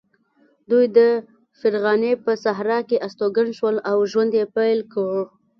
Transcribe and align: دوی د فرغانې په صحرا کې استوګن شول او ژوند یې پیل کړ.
دوی 0.69 0.85
د 0.97 0.99
فرغانې 1.59 2.13
په 2.23 2.31
صحرا 2.43 2.79
کې 2.89 3.01
استوګن 3.07 3.49
شول 3.57 3.75
او 3.89 3.97
ژوند 4.11 4.31
یې 4.39 4.45
پیل 4.55 4.79
کړ. 4.93 5.15